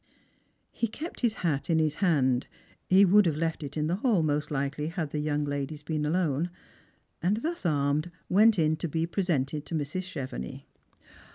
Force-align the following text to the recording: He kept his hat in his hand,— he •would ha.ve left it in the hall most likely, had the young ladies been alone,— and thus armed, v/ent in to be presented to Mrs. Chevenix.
He 0.71 0.87
kept 0.87 1.19
his 1.19 1.35
hat 1.45 1.69
in 1.69 1.77
his 1.77 1.97
hand,— 1.97 2.47
he 2.89 3.05
•would 3.05 3.27
ha.ve 3.27 3.37
left 3.37 3.61
it 3.61 3.77
in 3.77 3.85
the 3.85 3.97
hall 3.97 4.23
most 4.23 4.49
likely, 4.49 4.87
had 4.87 5.11
the 5.11 5.19
young 5.19 5.45
ladies 5.45 5.83
been 5.83 6.07
alone,— 6.07 6.49
and 7.21 7.37
thus 7.37 7.67
armed, 7.67 8.09
v/ent 8.27 8.57
in 8.57 8.77
to 8.77 8.87
be 8.87 9.05
presented 9.05 9.63
to 9.67 9.75
Mrs. 9.75 10.01
Chevenix. 10.11 10.63